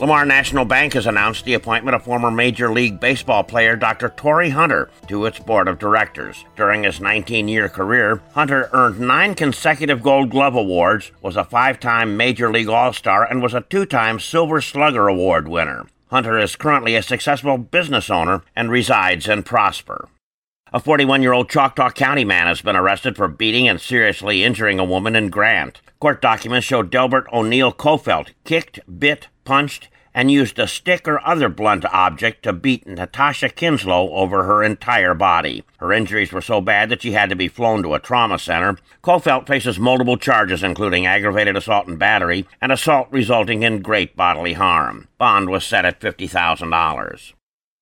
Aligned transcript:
Lamar 0.00 0.24
National 0.24 0.64
Bank 0.64 0.92
has 0.92 1.06
announced 1.08 1.44
the 1.44 1.54
appointment 1.54 1.96
of 1.96 2.04
former 2.04 2.30
Major 2.30 2.70
League 2.72 3.00
Baseball 3.00 3.42
player 3.42 3.74
Dr. 3.74 4.10
Torii 4.10 4.50
Hunter 4.50 4.90
to 5.08 5.26
its 5.26 5.40
board 5.40 5.66
of 5.66 5.80
directors. 5.80 6.44
During 6.54 6.84
his 6.84 7.00
19 7.00 7.48
year 7.48 7.68
career, 7.68 8.22
Hunter 8.32 8.70
earned 8.72 9.00
nine 9.00 9.34
consecutive 9.34 10.00
Gold 10.00 10.30
Glove 10.30 10.54
Awards, 10.54 11.10
was 11.20 11.34
a 11.34 11.42
five 11.42 11.80
time 11.80 12.16
Major 12.16 12.52
League 12.52 12.68
All 12.68 12.92
Star, 12.92 13.24
and 13.24 13.42
was 13.42 13.54
a 13.54 13.62
two 13.62 13.86
time 13.86 14.20
Silver 14.20 14.60
Slugger 14.60 15.08
Award 15.08 15.48
winner. 15.48 15.86
Hunter 16.10 16.38
is 16.38 16.54
currently 16.54 16.94
a 16.94 17.02
successful 17.02 17.58
business 17.58 18.08
owner 18.08 18.42
and 18.54 18.70
resides 18.70 19.28
in 19.28 19.42
Prosper. 19.42 20.08
A 20.72 20.78
41 20.78 21.22
year 21.22 21.32
old 21.32 21.50
Choctaw 21.50 21.90
County 21.90 22.24
man 22.24 22.46
has 22.46 22.62
been 22.62 22.76
arrested 22.76 23.16
for 23.16 23.26
beating 23.26 23.66
and 23.66 23.80
seriously 23.80 24.44
injuring 24.44 24.78
a 24.78 24.84
woman 24.84 25.16
in 25.16 25.28
Grant. 25.28 25.80
Court 26.00 26.22
documents 26.22 26.64
show 26.64 26.84
Delbert 26.84 27.26
O'Neill 27.32 27.72
Kofelt 27.72 28.28
kicked, 28.44 28.78
bit, 29.00 29.26
punched, 29.44 29.88
and 30.14 30.30
used 30.30 30.56
a 30.58 30.68
stick 30.68 31.08
or 31.08 31.24
other 31.26 31.48
blunt 31.48 31.84
object 31.86 32.44
to 32.44 32.52
beat 32.52 32.86
Natasha 32.86 33.48
Kinslow 33.48 34.10
over 34.10 34.44
her 34.44 34.62
entire 34.62 35.14
body. 35.14 35.64
Her 35.78 35.92
injuries 35.92 36.32
were 36.32 36.40
so 36.40 36.60
bad 36.60 36.88
that 36.90 37.02
she 37.02 37.12
had 37.12 37.30
to 37.30 37.36
be 37.36 37.48
flown 37.48 37.82
to 37.82 37.94
a 37.94 37.98
trauma 37.98 38.38
center. 38.38 38.78
Kofelt 39.02 39.48
faces 39.48 39.80
multiple 39.80 40.16
charges, 40.16 40.62
including 40.62 41.04
aggravated 41.04 41.56
assault 41.56 41.88
and 41.88 41.98
battery, 41.98 42.46
and 42.60 42.70
assault 42.70 43.08
resulting 43.10 43.64
in 43.64 43.82
great 43.82 44.16
bodily 44.16 44.52
harm. 44.52 45.08
Bond 45.18 45.50
was 45.50 45.64
set 45.64 45.84
at 45.84 46.00
$50,000. 46.00 47.32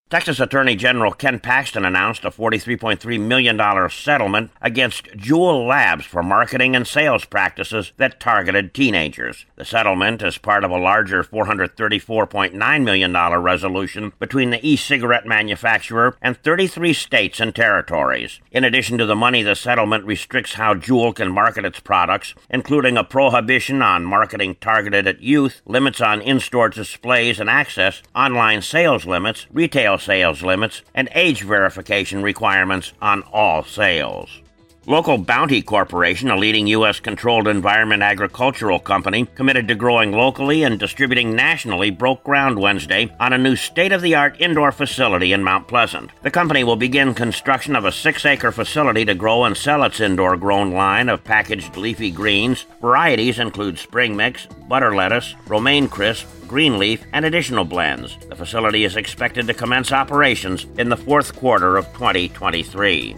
Texas 0.08 0.38
Attorney 0.38 0.76
General 0.76 1.10
Ken 1.10 1.40
Paxton 1.40 1.84
announced 1.84 2.24
a 2.24 2.30
$43.3 2.30 3.20
million 3.20 3.90
settlement 3.90 4.52
against 4.62 5.06
Juul 5.16 5.66
Labs 5.66 6.04
for 6.04 6.22
marketing 6.22 6.76
and 6.76 6.86
sales 6.86 7.24
practices 7.24 7.90
that 7.96 8.20
targeted 8.20 8.72
teenagers. 8.72 9.46
The 9.56 9.64
settlement 9.64 10.22
is 10.22 10.38
part 10.38 10.62
of 10.62 10.70
a 10.70 10.78
larger 10.78 11.24
$434.9 11.24 12.84
million 12.84 13.42
resolution 13.42 14.12
between 14.20 14.50
the 14.50 14.64
e 14.64 14.76
cigarette 14.76 15.26
manufacturer 15.26 16.16
and 16.22 16.36
33 16.36 16.92
states 16.92 17.40
and 17.40 17.52
territories. 17.52 18.38
In 18.52 18.62
addition 18.62 18.98
to 18.98 19.06
the 19.06 19.16
money, 19.16 19.42
the 19.42 19.56
settlement 19.56 20.04
restricts 20.04 20.54
how 20.54 20.74
Juul 20.74 21.16
can 21.16 21.32
market 21.32 21.64
its 21.64 21.80
products, 21.80 22.32
including 22.48 22.96
a 22.96 23.02
prohibition 23.02 23.82
on 23.82 24.04
marketing 24.04 24.54
targeted 24.60 25.08
at 25.08 25.20
youth, 25.20 25.62
limits 25.66 26.00
on 26.00 26.20
in 26.20 26.38
store 26.38 26.68
displays 26.68 27.40
and 27.40 27.50
access, 27.50 28.04
online 28.14 28.62
sales 28.62 29.04
limits, 29.04 29.48
retail 29.50 29.95
sales 29.98 30.42
limits, 30.42 30.82
and 30.94 31.08
age 31.14 31.42
verification 31.42 32.22
requirements 32.22 32.92
on 33.00 33.22
all 33.32 33.62
sales. 33.62 34.40
Local 34.88 35.18
Bounti 35.18 35.64
Corporation, 35.64 36.30
a 36.30 36.36
leading 36.36 36.68
U.S. 36.68 37.00
controlled 37.00 37.48
environment 37.48 38.04
agricultural 38.04 38.78
company 38.78 39.26
committed 39.34 39.66
to 39.66 39.74
growing 39.74 40.12
locally 40.12 40.62
and 40.62 40.78
distributing 40.78 41.34
nationally, 41.34 41.90
broke 41.90 42.22
ground 42.22 42.56
Wednesday 42.56 43.12
on 43.18 43.32
a 43.32 43.38
new 43.38 43.56
state 43.56 43.90
of 43.90 44.00
the 44.00 44.14
art 44.14 44.40
indoor 44.40 44.70
facility 44.70 45.32
in 45.32 45.42
Mount 45.42 45.66
Pleasant. 45.66 46.12
The 46.22 46.30
company 46.30 46.62
will 46.62 46.76
begin 46.76 47.14
construction 47.14 47.74
of 47.74 47.84
a 47.84 47.90
six 47.90 48.24
acre 48.24 48.52
facility 48.52 49.04
to 49.06 49.16
grow 49.16 49.42
and 49.42 49.56
sell 49.56 49.82
its 49.82 49.98
indoor 49.98 50.36
grown 50.36 50.70
line 50.70 51.08
of 51.08 51.24
packaged 51.24 51.76
leafy 51.76 52.12
greens. 52.12 52.64
Varieties 52.80 53.40
include 53.40 53.80
spring 53.80 54.14
mix, 54.14 54.46
butter 54.68 54.94
lettuce, 54.94 55.34
romaine 55.48 55.88
crisp, 55.88 56.28
green 56.46 56.78
leaf, 56.78 57.02
and 57.12 57.24
additional 57.24 57.64
blends. 57.64 58.16
The 58.28 58.36
facility 58.36 58.84
is 58.84 58.94
expected 58.94 59.48
to 59.48 59.54
commence 59.54 59.90
operations 59.90 60.64
in 60.78 60.90
the 60.90 60.96
fourth 60.96 61.34
quarter 61.34 61.76
of 61.76 61.86
2023. 61.86 63.16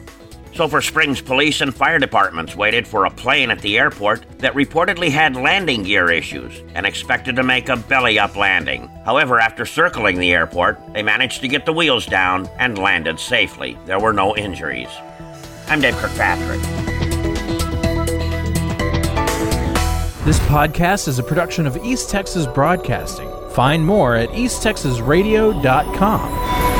Sulphur 0.58 0.82
Springs 0.82 1.22
police 1.22 1.60
and 1.60 1.72
fire 1.72 2.00
departments 2.00 2.56
waited 2.56 2.84
for 2.84 3.04
a 3.04 3.10
plane 3.10 3.52
at 3.52 3.60
the 3.60 3.78
airport 3.78 4.26
that 4.41 4.54
reportedly 4.54 5.08
had 5.08 5.36
landing 5.36 5.84
gear 5.84 6.10
issues 6.10 6.64
and 6.74 6.84
expected 6.84 7.36
to 7.36 7.44
make 7.44 7.69
a 7.69 7.76
belly 7.76 8.19
up 8.19 8.34
landing. 8.34 8.88
However, 9.04 9.38
after 9.38 9.64
circling 9.64 10.19
the 10.19 10.32
airport, 10.32 10.80
they 10.94 11.04
managed 11.04 11.42
to 11.42 11.48
get 11.48 11.64
the 11.64 11.72
wheels 11.72 12.06
down 12.06 12.48
and 12.58 12.76
landed 12.76 13.20
safely. 13.20 13.78
There 13.86 14.00
were 14.00 14.12
no 14.12 14.36
injuries. 14.36 14.88
I'm 15.69 15.80
Dave 15.80 15.94
Kirkpatrick. 15.94 16.60
This 20.25 20.40
podcast 20.48 21.06
is 21.06 21.20
a 21.20 21.22
production 21.22 21.69
of 21.69 21.76
East 21.84 22.10
Texas 22.10 22.48
Broadcasting. 22.48 23.30
Find 23.50 23.86
more 23.86 24.16
at 24.16 24.30
easttexasradio.com. 24.30 26.77